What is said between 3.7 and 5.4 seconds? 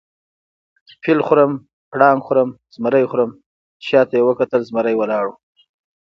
چې شاته یې وکتل زمرى ولاړ وو